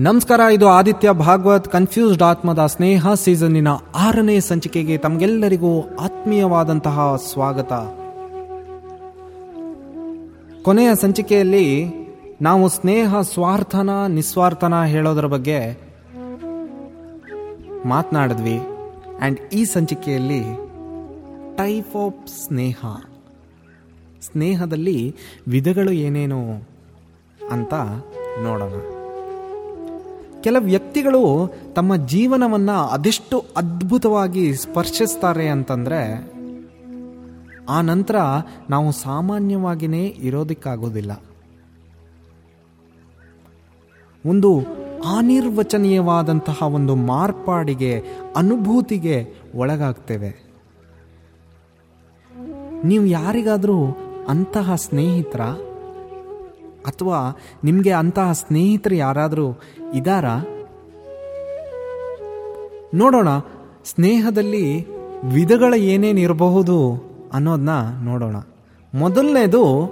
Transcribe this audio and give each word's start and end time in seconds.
ನಮಸ್ಕಾರ, 0.00 0.40
ಇದು 0.52 0.68
ಆದಿತ್ಯ 0.68 1.12
ಭಾಗವತ್ 1.12 1.68
ಕನ್ಫ್ಯೂಸ್ಡ್ 1.68 2.22
ಆತ್ಮದ 2.22 2.66
ಸ್ನೇಹ 2.66 3.14
ಸೀಸನ್ನಿನ 3.14 3.68
ಆರನೇ 3.94 4.40
ಸಂಚಿಕೆಗೆ 4.40 4.98
ತಮಗೆಲ್ಲರಿಗೂ 4.98 5.80
ಆತ್ಮೀಯವಾದಂತಹ 5.80 7.16
ಸ್ವಾಗತ. 7.16 7.72
ಕೊನೆಯ 10.62 10.94
ಸಂಚಿಕೆಯಲ್ಲಿ 10.94 11.66
ನಾವು 12.42 12.68
ಸ್ನೇಹ 12.68 13.20
ಸ್ವಾರ್ಥನ 13.20 13.90
ನಿಸ್ವಾರ್ಥನ 14.08 14.84
ಹೇಳೋದರ 14.84 15.26
ಬಗ್ಗೆ 15.26 15.58
ಮಾತನಾಡಿದ್ವಿ. 17.84 18.58
ಆ್ಯಂಡ್ 19.20 19.40
ಈ 19.52 19.64
ಸಂಚಿಕೆಯಲ್ಲಿ 19.64 20.42
ಟೈಪ್ 21.56 21.96
ಆಫ್ 21.96 22.46
ಸ್ನೇಹ. 22.46 22.84
ಸ್ನೇಹದಲ್ಲಿ 24.22 25.16
ವಿಧಗಳು 25.48 25.90
ಏನೇನು 25.90 26.40
ಅಂತ 27.50 27.74
ನೋಡೋಣ. 28.42 28.99
ಕೆಲ 30.40 30.56
ವ್ಯಕ್ತಿಗಳು 30.58 31.52
ತಮ್ಮ 31.76 31.96
ಜೀವನವನ್ನು 31.96 32.88
ಅದೆಷ್ಟು 32.88 33.44
ಅದ್ಭುತವಾಗಿ 33.56 34.54
ಸ್ಪರ್ಶಿಸ್ತಾರೆ 34.54 35.48
ಅಂತಂದರೆ, 35.48 36.32
ಆ 37.68 37.80
ನಂತರ 37.80 38.16
ನಾವು 38.70 38.92
ಸಾಮಾನ್ಯವಾಗಿಯೇ 38.92 40.06
ಇರೋದಕ್ಕಾಗೋದಿಲ್ಲ. 40.06 41.12
ಒಂದು 44.26 44.60
ಅನಿರ್ವಚನೀಯವಾದಂತಹ 45.16 46.62
ಒಂದು 46.62 46.94
ಮಾರ್ಪಾಡಿಗೆ, 46.94 48.02
ಅನುಭೂತಿಗೆ 48.36 49.34
ಒಳಗಾಗ್ತೇವೆ. 49.54 50.50
ನೀವು 52.84 53.06
ಯಾರಿಗಾದರೂ 53.06 53.96
ಅಂತಹ 54.28 54.74
ಸ್ನೇಹಿತರ 54.74 55.40
ಅಥವಾ 56.86 57.38
ನಿಮಗೆ 57.64 57.90
ಅಂತಹ 57.90 58.32
ಸ್ನೇಹಿತರು 58.32 58.94
ಯಾರಾದರೂ 58.94 59.60
ಇದ್ದಾರಾ 59.94 60.46
ನೋಡೋಣ. 62.94 63.28
ಸ್ನೇಹದಲ್ಲಿ 63.84 64.86
ವಿಧಗಳ 65.34 65.74
ಏನೇನಿರಬಹುದು 65.74 67.02
ಅನ್ನೋದನ್ನ 67.32 67.70
ನೋಡೋಣ. 68.02 68.36
ಮೊದಲನೇದು, 68.94 69.90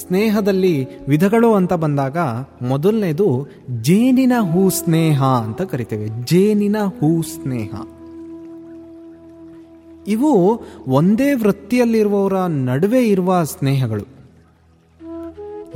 ಸ್ನೇಹದಲ್ಲಿ 0.00 0.88
ವಿಧಗಳು 1.08 1.54
ಅಂತ 1.54 1.72
ಬಂದಾಗ 1.72 2.18
ಮೊದಲನೇದು 2.62 3.46
ಜೇನಿನ 3.82 4.32
ಹೂ 4.52 4.70
ಸ್ನೇಹ 4.70 5.24
ಅಂತ 5.24 5.62
ಕರಿತೇವೆ. 5.62 6.08
ಜೇನಿನ 6.24 6.76
ಹೂ 6.84 7.22
ಸ್ನೇಹ. 7.22 7.74
ಇವು 10.08 10.62
ಒಂದೇ 10.88 11.34
ವೃತ್ತಿಯಲ್ಲಿರುವವರ 11.34 12.36
ನಡುವೆ 12.46 13.08
ಇರುವ 13.08 13.44
ಸ್ನೇಹಗಳು. 13.44 14.19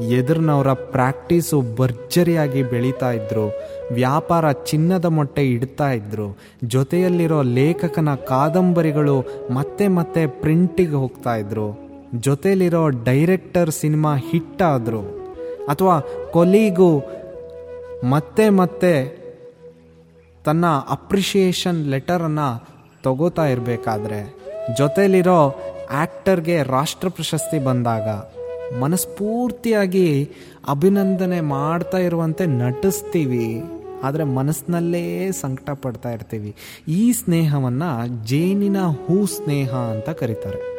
ಎದುರಿನವರ 0.03 0.73
ಪ್ರಾಕ್ಟೀಸು 0.73 1.63
ಭರ್ಜರಿಯಾಗಿ 1.77 2.63
ಬೆಳೀತಾ 2.63 3.11
ಇದ್ರು. 3.11 3.53
ವ್ಯಾಪಾರ 3.93 4.53
ಚಿನ್ನದ 4.53 5.05
ಮೊಟ್ಟೆ 5.05 5.51
ಇಡ್ತಾ 5.51 5.91
ಇದ್ರು. 5.91 6.39
ಜೊತೆಯಲ್ಲಿರೋ 6.65 7.43
ಲೇಖಕನ 7.43 8.15
ಕಾದಂಬರಿಗಳು 8.15 9.25
ಮತ್ತೆ 9.51 9.89
ಮತ್ತೆ 9.89 10.27
ಪ್ರಿಂಟಿಗೆ 10.27 10.95
ಹೋಗ್ತಾ 10.95 11.37
ಇದ್ರು. 11.37 11.91
ಜೊತೆಯಲ್ಲಿರೋ 12.15 12.89
ಡೈರೆಕ್ಟರ್ 12.89 13.71
ಸಿನಿಮಾ 13.71 14.17
ಹಿಟ್ 14.17 14.63
ಆದರು. 14.63 15.01
ಅಥವಾ 15.69 16.01
ಕೊಲೀಗು 16.31 17.03
ಮತ್ತೆ 18.11 18.49
ಮತ್ತೆ 18.49 19.25
ತನ್ನ 20.45 20.67
ಅಪ್ರಿಷಿಯೇಷನ್ 20.91 21.87
ಲೆಟರನ್ನು 21.87 22.69
ತಗೋತಾ 23.03 23.47
ಇರಬೇಕಾದ್ರೆ. 23.47 24.35
ಜೊತೆಯಲ್ಲಿರೋ 24.77 25.61
ಆ್ಯಕ್ಟರ್ಗೆ 25.91 26.63
ರಾಷ್ಟ್ರ 26.63 27.09
ಪ್ರಶಸ್ತಿ 27.09 27.59
ಬಂದಾಗ. 27.59 28.09
ಮನಸ್ಫೂರ್ತಿಯಾಗಿ 28.81 30.31
ಅಭಿನಂದನೆ 30.69 31.41
ಮಾಡ್ತಾ 31.41 31.99
ಇರುವಂತೆ 31.99 32.47
ನಟಿಸ್ತೀವಿ. 32.47 33.63
ಆದರೆ 34.03 34.25
ಮನಸ್ಸಿನಲ್ಲೇ 34.25 35.33
ಸಂಕಟ 35.33 35.71
ಪಡ್ತಾ 35.71 36.11
ಇರ್ತೀವಿ. 36.11 36.55
ಈ 36.89 37.13
ಸ್ನೇಹವನ್ನು 37.13 38.27
ಜೇನಿನ 38.27 38.77
ಹೂ 38.79 39.27
ಸ್ನೇಹ 39.27 39.75
ಅಂತ 39.75 40.11
ಕರೀತಾರೆ. 40.11 40.75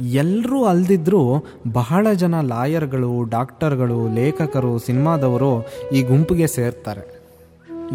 ಎಲ್ಲರೂ 0.00 0.64
ಅಲ್ದಿದ್ರೂ 0.64 1.44
ಬಹಳ 1.72 2.12
ಜನ 2.12 2.40
ಲಾಯರ್ಗಳು, 2.40 3.22
ಡಾಕ್ಟರ್ಗಳು, 3.22 4.14
ಲೇಖಕರು, 4.14 4.78
ಸಿನಿಮಾದವರು 4.78 5.64
ಈ 5.92 6.02
ಗುಂಪಿಗೆ 6.02 6.46
ಸೇರ್ತಾರೆ. 6.46 7.20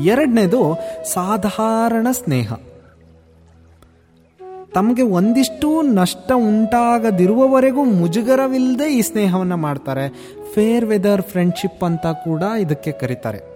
ಎರಡನೇದು 0.03 0.75
ಸಾಧಾರಣ 1.13 2.07
ಸ್ನೇಹ. 2.11 2.53
ತಮಗೆ 4.73 5.01
ಒಂದಿಷ್ಟು 5.01 5.81
ನಷ್ಟ 5.81 6.31
ಉಂಟಾಗದಿರುವವರೆಗೂ 6.35 7.83
ಮುಜುಗರವಿಲ್ಲದೆ 7.83 8.93
ಈ 8.93 9.01
ಸ್ನೇಹವನ್ನು 9.01 9.57
ಮಾಡ್ತಾರೆ. 9.57 10.35
ಫೇರ್ 10.53 10.85
ವೆದರ್ 10.85 11.21
ಫ್ರೆಂಡ್ಶಿಪ್ 11.21 11.83
ಅಂತ 11.83 12.05
ಕೂಡ 12.05 12.43
ಇದಕ್ಕೆ 12.59 12.91
ಕರೀತಾರೆ. 12.91 13.51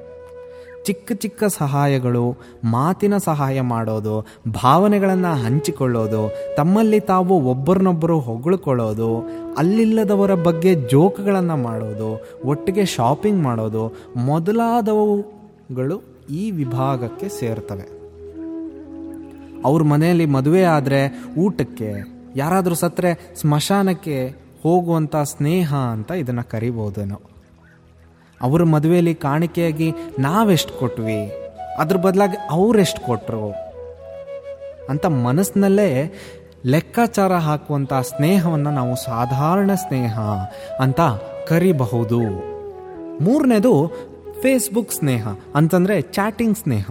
ಚಿಕ್ಕ 0.84 1.12
ಚಿಕ್ಕ 1.12 1.44
ಸಹಾಯಗಳು, 1.44 2.38
ಮಾತಿನ 2.64 3.18
ಸಹಾಯ 3.18 3.62
ಮಾಡೋದು, 3.62 4.26
ಭಾವನೆಗಳನ್ನು 4.64 5.44
ಹಂಚಿಕೊಳ್ಳೋದು, 5.44 6.56
ತಮ್ಮಲ್ಲಿ 6.56 7.00
ತಾವು 7.00 7.50
ಒಬ್ಬರನ್ನೊಬ್ಬರು 7.50 8.20
ಹೊಗಳ್ಕೊಳ್ಳೋದು, 8.20 9.10
ಅಲ್ಲಿಲ್ಲದವರ 9.58 10.34
ಬಗ್ಗೆ 10.34 10.76
ಜೋಕ್ಗಳನ್ನು 10.76 11.58
ಮಾಡೋದು, 11.58 12.26
ಒಟ್ಟಿಗೆ 12.46 12.86
ಶಾಪಿಂಗ್ 12.86 13.44
ಮಾಡೋದು 13.44 13.94
ಮೊದಲಾದವುಗಳು 14.16 16.02
ಈ 16.30 16.52
ವಿಭಾಗಕ್ಕೆ 16.52 17.30
ಸೇರ್ತವೆ. 17.30 18.05
ಅವ್ರ 19.66 19.84
ಮನೆಯಲ್ಲಿ 19.84 20.26
ಮದುವೆ 20.26 20.64
ಆದರೆ 20.64 21.02
ಊಟಕ್ಕೆ, 21.38 21.90
ಯಾರಾದರೂ 22.36 22.76
ಸತ್ತರೆ 22.76 23.12
ಸ್ಮಶಾನಕ್ಕೆ 23.36 24.18
ಹೋಗುವಂಥ 24.64 25.16
ಸ್ನೇಹ 25.16 25.70
ಅಂತ 25.76 26.12
ಇದನ್ನು 26.12 26.44
ಕರಿಬೋದೇನೋ. 26.50 27.20
ಅವ್ರ 28.42 28.64
ಮದುವೆಯಲ್ಲಿ 28.64 29.16
ಕಾಣಿಕೆಯಾಗಿ 29.16 29.90
ನಾವೆಷ್ಟು 30.20 30.74
ಕೊಟ್ವಿ? 30.80 31.22
ಅದ್ರ 31.80 31.98
ಬದಲಾಗಿ 31.98 32.38
ಅವರೆಷ್ಟು 32.52 33.02
ಕೊಟ್ಟರು 33.06 33.46
ಅಂತ 34.90 35.06
ಮನಸ್ಸಿನಲ್ಲೇ 35.06 35.90
ಲೆಕ್ಕಾಚಾರ 36.66 37.34
ಹಾಕುವಂಥ 37.38 37.94
ಸ್ನೇಹವನ್ನು 37.94 38.72
ನಾವು 38.72 38.94
ಸಾಧಾರಣ 38.96 39.72
ಸ್ನೇಹ 39.76 40.16
ಅಂತ 40.80 41.02
ಕರಿಬಹುದು. 41.48 42.22
ಮೂರನೇದು 43.24 43.74
ಫೇಸ್ಬುಕ್ 44.42 44.94
ಸ್ನೇಹ, 44.94 45.28
ಅಂತಂದರೆ 45.56 45.96
ಚಾಟಿಂಗ್ 46.02 46.58
ಸ್ನೇಹ. 46.58 46.88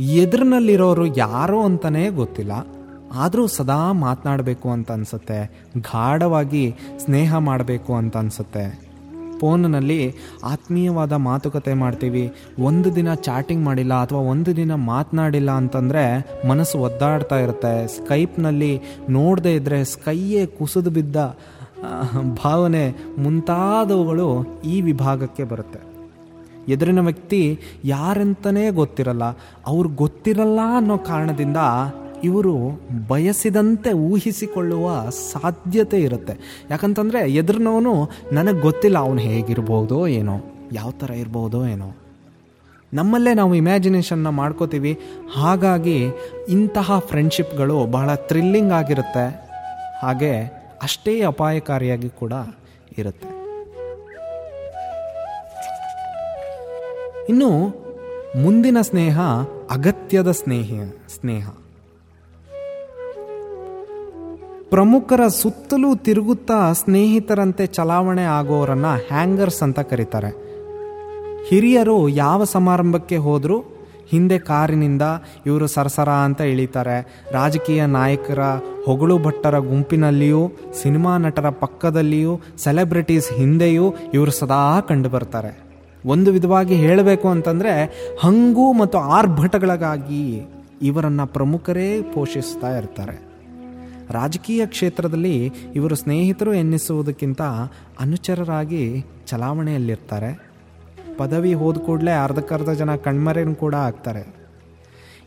ಎದುರಿನಲ್ಲಿರೋರು 0.00 1.06
ಯಾರೋ 1.06 1.62
ಅಂತಲೇ 1.64 2.08
ಗೊತ್ತಿಲ್ಲ. 2.08 2.66
ಆದರೂ 3.14 3.46
ಸದಾ 3.46 3.92
ಮಾತನಾಡಬೇಕು 3.92 4.70
ಅಂತ 4.70 4.92
ಅನಿಸುತ್ತೆ. 4.92 5.64
ಗಾಢವಾಗಿ 5.78 6.74
ಸ್ನೇಹ 6.98 7.36
ಮಾಡಬೇಕು 7.36 7.94
ಅಂತ 7.94 8.16
ಅನಿಸುತ್ತೆ. 8.16 8.86
ಫೋನ್ನಲ್ಲಿ 9.40 10.14
ಆತ್ಮೀಯವಾದ 10.44 11.12
ಮಾತುಕತೆ 11.12 11.74
ಮಾಡ್ತೀವಿ. 11.74 12.32
ಒಂದು 12.58 12.96
ದಿನ 12.96 13.14
ಚಾಟಿಂಗ್ 13.14 13.64
ಮಾಡಿಲ್ಲ 13.64 13.94
ಅಥವಾ 13.94 14.18
ಒಂದು 14.18 14.56
ದಿನ 14.56 14.74
ಮಾತನಾಡಿಲ್ಲ 14.74 15.50
ಅಂತಂದರೆ 15.50 16.26
ಮನಸ್ಸು 16.48 16.78
ಒದ್ದಾಡ್ತಾ 16.78 17.38
ಇರುತ್ತೆ. 17.38 17.86
ಸ್ಕೈಪ್ನಲ್ಲಿ 17.86 18.80
ನೋಡದೇ 19.10 19.54
ಇದ್ದರೆ 19.54 19.84
ಸ್ಕೈಯೇ 19.84 20.46
ಕುಸಿದು 20.46 20.90
ಬಿದ್ದ 20.90 21.36
ಭಾವನೆ 22.44 22.94
ಮುಂತಾದವುಗಳು 23.18 24.60
ಈ 24.64 24.80
ವಿಭಾಗಕ್ಕೆ 24.80 25.44
ಬರುತ್ತೆ. 25.44 25.85
ಎದುರಿನ 26.68 27.00
ವ್ಯಕ್ತಿ 27.00 27.60
ಯಾರಂತನೇ 27.84 28.70
ಗೊತ್ತಿರಲ್ಲ, 28.70 29.24
ಅವ್ರು 29.66 29.88
ಗೊತ್ತಿರಲ್ಲ 29.88 30.60
ಅನ್ನೋ 30.76 30.98
ಕಾರಣದಿಂದ 30.98 31.56
ಇವರು 32.24 32.54
ಬಯಸಿದಂತೆ 33.08 33.92
ಊಹಿಸಿಕೊಳ್ಳುವ 33.92 35.10
ಸಾಧ್ಯತೆ 35.10 36.00
ಇರುತ್ತೆ. 36.00 36.64
ಯಾಕಂತಂದರೆ 36.70 37.32
ಎದುರಿನವನು 37.32 38.10
ನನಗೆ 38.32 38.60
ಗೊತ್ತಿಲ್ಲ 38.60 38.98
ಅವನು 38.98 39.18
ಹೇಗಿರ್ಬೋದೋ 39.18 40.06
ಏನೋ, 40.06 40.36
ಯಾವ 40.72 40.90
ಥರ 40.90 41.10
ಇರ್ಬೋದೋ 41.10 41.66
ಏನೋ. 41.66 41.96
ನಮ್ಮಲ್ಲೇ 42.94 43.34
ನಾವು 43.34 43.54
ಇಮ್ಯಾಜಿನೇಷನ್ನ 43.54 44.28
ಮಾಡ್ಕೋತೀವಿ. 44.28 44.98
ಹಾಗಾಗಿ 45.34 46.06
ಇಂತಹ 46.48 46.98
ಫ್ರೆಂಡ್ಶಿಪ್ಗಳು 46.98 47.86
ಬಹಳ 47.86 48.14
ಥ್ರಿಲ್ಲಿಂಗ್ 48.14 48.72
ಆಗಿರುತ್ತೆ. 48.72 49.26
ಹಾಗೆ 50.02 50.32
ಅಷ್ಟೇ 50.82 51.20
ಅಪಾಯಕಾರಿಯಾಗಿ 51.20 52.08
ಕೂಡ 52.08 52.32
ಇರುತ್ತೆ. 52.98 53.35
ಇನ್ನು 57.28 57.50
ಮುಂದಿನ 58.42 58.76
ಸ್ನೇಹ 58.80 59.20
ಅಗತ್ಯದ 59.70 60.30
ಸ್ನೇಹ 60.30 60.90
ಸ್ನೇಹ. 61.20 61.48
ಪ್ರಮುಖರ 64.70 65.28
ಸುತ್ತಲೂ 65.28 65.96
ತಿರುಗುತ್ತಾ 65.96 66.72
ಸ್ನೇಹಿತರಂತೆ 66.72 67.66
ಚಲಾವಣೆ 67.66 68.22
ಆಗೋರನ್ನ 68.22 68.86
ಹ್ಯಾಂಗರ್ಸ್ 68.86 69.62
ಅಂತ 69.62 69.80
ಕರೀತಾರೆ. 69.80 70.28
ಹಿರಿಯರು 71.48 72.08
ಯಾವ 72.08 72.44
ಸಮಾರಂಭಕ್ಕೆ 72.44 73.16
ಹೋದರೂ 73.16 73.58
ಹಿಂದೆ 74.08 74.38
ಕಾರಿನಿಂದ 74.38 75.02
ಇವರು 75.46 75.66
ಸರಸರ 75.66 76.08
ಅಂತ 76.08 76.40
ಇಳಿತಾರೆ. 76.40 77.24
ರಾಜಕೀಯ 77.32 77.86
ನಾಯಕರ 77.86 78.40
ಹೊಗಳು 78.84 79.18
ಭಟ್ಟರ 79.18 79.58
ಗುಂಪಿನಲ್ಲಿಯೂ, 79.58 80.52
ಸಿನಿಮಾ 80.82 81.16
ನಟರ 81.18 81.50
ಪಕ್ಕದಲ್ಲಿಯೂ, 81.50 82.40
ಸೆಲೆಬ್ರಿಟೀಸ್ 82.58 83.32
ಹಿಂದೆಯೂ 83.32 83.94
ಇವರು 84.14 84.30
ಸದಾ 84.30 84.80
ಕಂಡು 84.80 85.08
ಬರ್ತಾರೆ. 85.08 85.65
ಒಂದು 86.06 86.32
ವಿಧವಾಗಿ 86.32 86.74
ಹೇಳಬೇಕು 86.74 87.28
ಅಂತಂದರೆ 87.28 87.72
ಹಂಗು 88.22 88.72
ಮತ್ತು 88.72 88.98
ಆರ್ಭಟಗಳಿಗಾಗಿ 88.98 90.24
ಇವರನ್ನು 90.82 91.26
ಪ್ರಮುಖರೇ 91.26 92.02
ಪೋಷಿಸ್ತಾ 92.14 92.70
ಇರ್ತಾರೆ. 92.78 93.16
ರಾಜಕೀಯ 94.10 94.66
ಕ್ಷೇತ್ರದಲ್ಲಿ 94.66 95.36
ಇವರು 95.74 95.94
ಸ್ನೇಹಿತರು 95.94 96.54
ಎನ್ನಿಸುವುದಕ್ಕಿಂತ 96.54 97.42
ಅನುಚರರಾಗಿ 98.00 99.04
ಚಲಾವಣೆಯಲ್ಲಿರ್ತಾರೆ. 99.26 100.30
ಪದವಿ 101.18 101.52
ಹೋದ 101.54 101.76
ಕೂಡಲೇ 101.76 102.12
ಅರ್ಧಕ್ಕರ್ಧ 102.24 102.70
ಜನ 102.70 102.94
ಕಣ್ಮರೆನೂ 102.96 103.54
ಕೂಡ 103.54 103.74
ಆಗ್ತಾರೆ. 103.74 104.22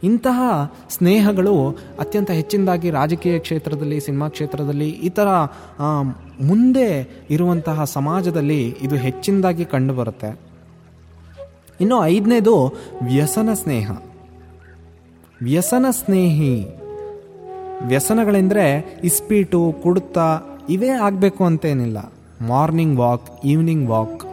ಇಂತಹ 0.04 0.42
ಸ್ನೇಹಗಳು 0.90 1.56
ಅತ್ಯಂತ 2.00 2.32
ಹೆಚ್ಚಿನದಾಗಿ 2.32 2.90
ರಾಜಕೀಯ 2.90 3.40
ಕ್ಷೇತ್ರದಲ್ಲಿ, 3.40 4.00
ಸಿನಿಮಾ 4.00 4.28
ಕ್ಷೇತ್ರದಲ್ಲಿ 4.30 4.90
ಈ 4.90 5.10
ಥರ 5.10 5.28
ಮುಂದೆ 6.42 6.88
ಇರುವಂತಹ 7.30 7.84
ಸಮಾಜದಲ್ಲಿ 7.84 8.62
ಇದು 8.82 8.96
ಹೆಚ್ಚಿನದಾಗಿ 8.96 9.66
ಕಂಡುಬರುತ್ತೆ. 9.66 10.49
ಇನ್ನು 11.82 12.06
ಐದನೇದು 12.06 12.68
ವ್ಯಸನ 13.04 13.50
ಸ್ನೇಹ. 13.54 13.92
ವ್ಯಸನ 15.42 15.86
ಸ್ನೇಹಿ. 15.90 16.66
ವ್ಯಸನಗಳೆಂದರೆ 17.88 19.00
ಇಸ್ಪೀಟು, 19.04 19.76
ಕುಡ್ತ, 19.84 20.18
ಇವೇ 20.70 20.90
ಆಗಬೇಕು 20.90 21.46
ಅಂತೇನಿಲ್ಲ. 21.46 22.14
ಮಾರ್ನಿಂಗ್ 22.48 23.00
ವಾಕ್, 23.00 23.46
ಈವ್ನಿಂಗ್ 23.46 23.90
ವಾಕ್ 23.90 24.24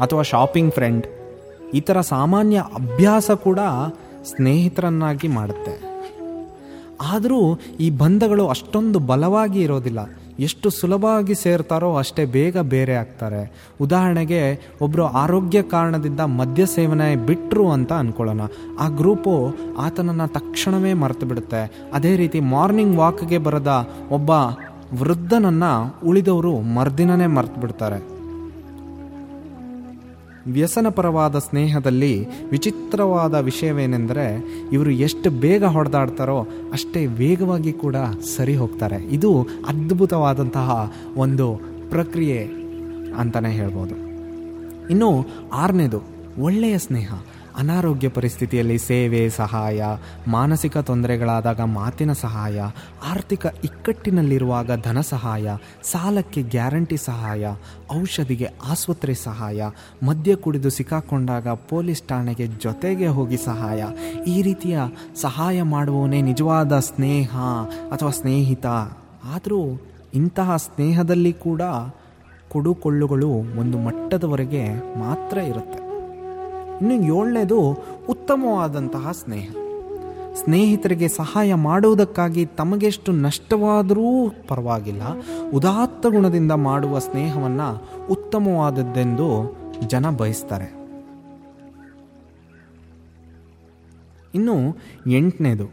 ಅಥವಾ 0.00 0.22
ಶಾಪಿಂಗ್ 0.22 0.74
ಫ್ರೆಂಡ್. 0.74 1.06
ಈ 1.74 1.80
ಥರ 1.80 2.00
ಸಾಮಾನ್ಯ 2.00 2.58
ಅಭ್ಯಾಸ 2.58 3.30
ಕೂಡ 3.30 3.58
ಸ್ನೇಹಿತರನ್ನಾಗಿ 4.24 5.28
ಮಾಡುತ್ತೆ. 5.28 5.96
ಆದರೂ 7.02 7.58
ಈ 7.80 7.90
ಬಂಧಗಳು 7.90 8.48
ಅಷ್ಟೊಂದು 8.48 8.98
ಬಲವಾಗಿ 8.98 9.60
ಇರೋದಿಲ್ಲ. 9.60 10.00
ಎಷ್ಟು 10.40 10.70
ಸುಲಭವಾಗಿ 10.70 11.34
ಸೇರ್ತಾರೋ 11.34 11.96
ಅಷ್ಟೇ 11.96 12.24
ಬೇಗ 12.24 12.58
ಬೇರೆ 12.58 12.94
ಆಗ್ತಾರೆ. 12.94 13.70
ಉದಾಹರಣೆಗೆ 13.80 14.70
ಒಬ್ಬರು 14.82 15.04
ಆರೋಗ್ಯ 15.04 15.62
ಕಾರಣದಿಂದ 15.62 16.20
ಮದ್ಯ 16.20 16.66
ಸೇವನೆ 16.66 17.16
ಬಿಟ್ಟರು 17.16 17.70
ಅಂತ 17.70 17.92
ಅನ್ಕೊಳ್ಳೋಣ. 17.92 18.40
ಆ 18.80 18.88
ಗ್ರೂಪು 18.88 19.56
ಆತನನ್ನು 19.78 20.32
ತಕ್ಷಣವೇ 20.32 20.92
ಮರೆತು 20.92 21.26
ಬಿಡುತ್ತೆ 21.26 21.90
ಅದೇ 21.94 22.16
ರೀತಿ 22.16 22.40
ಮಾರ್ನಿಂಗ್ 22.40 22.96
ವಾಕ್ಗೆ 22.96 23.38
ಬರದ 23.38 23.88
ಒಬ್ಬ 24.10 24.30
ವೃದ್ಧನನ್ನು 25.00 26.00
ಉಳಿದವರು 26.06 26.60
ಮರ್ದಿನೇ 26.60 27.26
ಮರೆತು 27.26 27.60
ಬಿಡ್ತಾರೆ 27.60 28.15
ವ್ಯಸನಪರವಾದ 30.46 31.38
ಸ್ನೇಹದಲ್ಲಿ 31.38 32.26
ವಿಚಿತ್ರವಾದ 32.50 33.34
ವಿಷಯವೇನೆಂದರೆ 33.34 34.44
ಇವರು 34.72 34.90
ಎಷ್ಟು 34.90 35.30
ಬೇಗ 35.30 35.64
ಹೊಡೆದಾಡ್ತಾರೋ 35.64 36.48
ಅಷ್ಟೇ 36.72 37.06
ವೇಗವಾಗಿ 37.06 37.72
ಕೂಡ 37.72 37.96
ಸರಿ 38.36 38.56
ಹೋಗ್ತಾರೆ. 38.56 38.96
ಇದು 38.96 39.46
ಅದ್ಭುತವಾದಂತಹ 39.68 40.92
ಒಂದು 41.16 41.60
ಪ್ರಕ್ರಿಯೆ 41.90 42.48
ಅಂತಲೇ 43.18 43.52
ಹೇಳ್ಬೋದು. 43.52 43.94
ಇನ್ನು 44.90 45.26
ಆರನೇದು, 45.52 46.00
ಒಳ್ಳೆಯ 46.38 46.78
ಸ್ನೇಹ. 46.78 47.12
ಅನಾರೋಗ್ಯ 47.58 48.08
ಪರಿಸ್ಥಿತಿಯಲ್ಲಿ 48.08 48.78
ಸೇವೆ, 48.78 49.30
ಸಹಾಯ, 49.30 49.84
ಮಾನಸಿಕ 50.28 50.78
ತೊಂದರೆಗಳಾದಾಗ 50.78 51.60
ಮಾತಿನ 51.60 52.12
ಸಹಾಯ, 52.12 52.60
ಆರ್ಥಿಕ 53.08 53.46
ಇಕ್ಕಟ್ಟಿನಲ್ಲಿರುವಾಗ 53.64 54.70
ಧನ 54.84 55.00
ಸಹಾಯ, 55.00 55.56
ಸಾಲಕ್ಕೆ 55.82 56.42
ಗ್ಯಾರಂಟಿ 56.42 56.96
ಸಹಾಯ, 56.96 57.46
ಔಷಧಿಗೆ 58.00 58.48
ಆಸ್ಪತ್ರೆ 58.70 59.14
ಸಹಾಯ, 59.14 59.62
ಮದ್ಯ 60.02 60.36
ಕುಡಿದು 60.36 60.70
ಸಿಕ್ಕಾಕೊಂಡಾಗ 60.70 61.48
ಪೊಲೀಸ್ 61.48 62.02
ಠಾಣೆಗೆ 62.02 62.46
ಜೊತೆಗೆ 62.46 63.06
ಹೋಗಿ 63.06 63.36
ಸಹಾಯ. 63.36 63.84
ಈ 64.26 64.42
ರೀತಿಯ 64.42 64.78
ಸಹಾಯ 65.14 65.62
ಮಾಡುವವನೇ 65.62 66.22
ನಿಜವಾದ 66.22 66.78
ಸ್ನೇಹ 66.78 67.36
ಅಥವಾ 67.90 68.10
ಸ್ನೇಹಿತ. 68.10 68.66
ಆದರೂ 69.34 69.80
ಇಂತಹ 70.14 70.56
ಸ್ನೇಹದಲ್ಲಿ 70.56 71.32
ಕೂಡ 71.32 71.62
ಕೊಡುಕೊಳ್ಳುಗಳು 72.48 73.28
ಒಂದು 73.60 73.78
ಮಟ್ಟದವರೆಗೆ 73.78 74.68
ಮಾತ್ರ 75.00 75.38
ಇರುತ್ತೆ. 75.38 75.85
ಇನ್ನು 76.82 77.26
ಏಳನೇದು 77.26 77.78
ಉತ್ತಮವಾದಂತಹ 78.08 79.12
ಸ್ನೇಹ. 79.12 79.50
ಸ್ನೇಹಿತರಿಗೆ 80.34 81.08
ಸಹಾಯ 81.08 81.54
ಮಾಡುವುದಕ್ಕಾಗಿ 81.54 82.46
ತಮಗೆಷ್ಟು 82.46 83.12
ನಷ್ಟವಾದರೂ 83.12 84.34
ಪರವಾಗಿಲ್ಲ. 84.48 85.02
ಉದಾತ್ತ 85.54 86.06
ಗುಣದಿಂದ 86.06 86.52
ಮಾಡುವ 86.52 86.98
ಸ್ನೇಹವನ್ನು 86.98 87.82
ಉತ್ತಮವಾದದ್ದೆಂದು 88.10 89.56
ಜನ 89.86 90.10
ಬಯಸ್ತಾರೆ. 90.10 90.76
ಇನ್ನು 94.34 94.76
ಎಂಟನೇದು, 95.10 95.66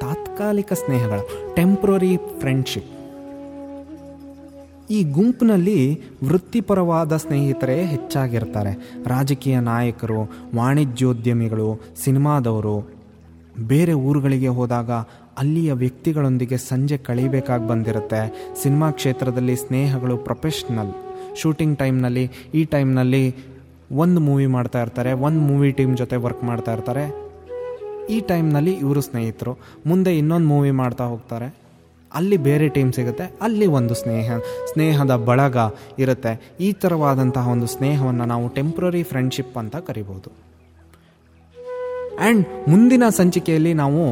ತಾತ್ಕಾಲಿಕ 0.00 0.72
ಸ್ನೇಹಗಳು 0.72 1.54
ಟೆಂಪ್ರರಿ 1.54 2.16
ಫ್ರೆಂಡ್ಶಿಪ್ 2.16 2.97
ಈ 4.90 5.04
ಗುಂಪಿನಲ್ಲಿ 5.04 6.00
ವೃತ್ತಿಪರವಾದ 6.24 7.16
ಸ್ನೇಹಿತರೇ 7.16 7.84
ಹೆಚ್ಚಾಗಿರ್ತಾರೆ. 7.84 8.94
ರಾಜಕೀಯ 9.06 9.60
ನಾಯಕರು, 9.60 10.30
ವಾಣಿಜ್ಯೋದ್ಯಮಿಗಳು, 10.56 11.80
ಸಿನಿಮಾದವರು. 12.04 12.90
ಬೇರೆ 13.66 13.92
ಊರುಗಳಿಗೆ 13.92 14.48
ಹೋದಾಗ 14.48 14.90
ಅಲ್ಲಿಯ 15.38 15.72
ವ್ಯಕ್ತಿಗಳೊಂದಿಗೆ 15.72 16.56
ಸಂಜೆ 16.56 16.96
ಕಳೀಬೇಕಾಗಿ 16.96 17.68
ಬಂದಿರುತ್ತೆ. 17.68 18.52
ಸಿನಿಮಾ 18.62 18.90
ಕ್ಷೇತ್ರದಲ್ಲಿ 18.90 19.56
ಸ್ನೇಹಗಳು 19.56 20.16
ಪ್ರೊಫೆಷ್ನಲ್. 20.16 20.94
ಶೂಟಿಂಗ್ 21.36 21.78
ಟೈಮ್ನಲ್ಲಿ, 21.78 22.30
ಈ 22.54 22.64
ಟೈಮ್ನಲ್ಲಿ 22.64 23.34
ಒಂದು 23.92 24.20
ಮೂವಿ 24.20 24.46
ಮಾಡ್ತಾ 24.46 24.82
ಇರ್ತಾರೆ, 24.82 25.12
ಒಂದು 25.12 25.40
ಮೂವಿ 25.40 25.72
ಟೀಮ್ 25.72 25.96
ಜೊತೆ 25.96 26.16
ವರ್ಕ್ 26.16 26.44
ಮಾಡ್ತಾ 26.44 26.72
ಇರ್ತಾರೆ. 26.72 27.28
ಈ 28.10 28.20
ಟೈಮ್ನಲ್ಲಿ 28.20 28.72
ಇವರು 28.72 29.00
ಸ್ನೇಹಿತರು. 29.00 29.56
ಮುಂದೆ 29.86 30.18
ಇನ್ನೊಂದು 30.18 30.48
ಮೂವಿ 30.48 30.70
ಮಾಡ್ತಾ 30.70 31.04
ಹೋಗ್ತಾರೆ. 31.04 31.57
ಅಲ್ಲಿ 32.14 32.36
ಬೇರೆ 32.36 32.68
ಟೀಮ್ 32.68 32.92
ಸಿಗುತ್ತೆ, 32.92 33.24
ಅಲ್ಲಿ 33.42 33.66
ಒಂದು 33.66 33.94
ಸ್ನೇಹ, 33.94 34.38
ಸ್ನೇಹದ 34.72 35.16
ಬಳಗ 35.28 35.56
ಇರುತ್ತೆ. 35.98 36.54
ಈ 36.60 36.72
ಥರವಾದಂತಹ 36.72 37.48
ಒಂದು 37.48 37.66
ಸ್ನೇಹವನ್ನು 37.66 38.24
ನಾವು 38.24 38.48
ಟೆಂಪ್ರರಿ 38.48 39.02
ಫ್ರೆಂಡ್ಶಿಪ್ 39.02 39.58
ಅಂತ 39.58 39.76
ಕರಿಬೋದು. 39.76 40.30
ಆ್ಯಂಡ್ 42.20 42.44
ಮುಂದಿನ 42.68 43.04
ಸಂಚಿಕೆಯಲ್ಲಿ 43.08 43.74
ನಾವು 43.74 44.04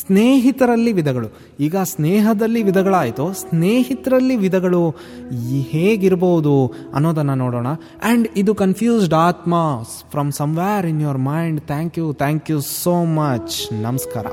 ಸ್ನೇಹಿತರಲ್ಲಿ 0.00 0.92
ವಿಧಗಳು. 0.92 1.28
ಈಗ 1.60 1.76
ಸ್ನೇಹದಲ್ಲಿ 1.76 2.62
ವಿಧಗಳಾಯಿತು, 2.62 3.32
ಸ್ನೇಹಿತರಲ್ಲಿ 3.32 4.36
ವಿಧಗಳು 4.36 4.80
ಹೇಗಿರ್ಬೋದು 5.72 6.54
ಅನ್ನೋದನ್ನು 6.94 7.34
ನೋಡೋಣ. 7.34 7.66
ಆ್ಯಂಡ್ 8.02 8.28
ಇದು 8.36 8.54
ಕನ್ಫ್ಯೂಸ್ಡ್ 8.54 9.14
ಆತ್ಮ 9.14 9.54
from 10.10 10.32
somewhere 10.32 10.86
in 10.86 11.02
your 11.02 11.18
mind 11.18 11.60
thank 11.60 11.98
you 11.98 12.12
thank 12.12 12.50
you 12.50 12.60
so 12.60 13.04
much 13.04 13.72
ನಮಸ್ಕಾರ. 13.72 14.26